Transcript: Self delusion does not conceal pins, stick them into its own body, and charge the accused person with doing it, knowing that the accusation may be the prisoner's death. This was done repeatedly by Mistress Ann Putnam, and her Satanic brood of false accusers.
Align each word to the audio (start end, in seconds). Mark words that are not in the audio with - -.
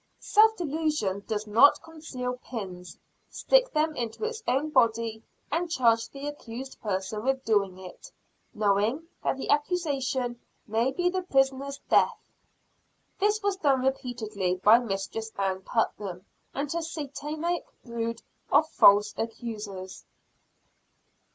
Self 0.19 0.55
delusion 0.55 1.23
does 1.27 1.45
not 1.45 1.79
conceal 1.83 2.39
pins, 2.43 2.97
stick 3.29 3.71
them 3.71 3.95
into 3.95 4.23
its 4.23 4.41
own 4.47 4.71
body, 4.71 5.21
and 5.51 5.69
charge 5.69 6.09
the 6.09 6.27
accused 6.27 6.81
person 6.81 7.23
with 7.23 7.45
doing 7.45 7.77
it, 7.77 8.11
knowing 8.51 9.07
that 9.23 9.37
the 9.37 9.51
accusation 9.51 10.41
may 10.65 10.91
be 10.91 11.11
the 11.11 11.21
prisoner's 11.21 11.77
death. 11.87 12.17
This 13.19 13.43
was 13.43 13.57
done 13.57 13.81
repeatedly 13.83 14.55
by 14.55 14.79
Mistress 14.79 15.31
Ann 15.37 15.61
Putnam, 15.61 16.25
and 16.51 16.73
her 16.73 16.81
Satanic 16.81 17.63
brood 17.85 18.23
of 18.51 18.67
false 18.69 19.13
accusers. 19.17 20.03